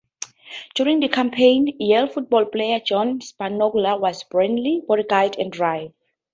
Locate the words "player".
2.45-2.79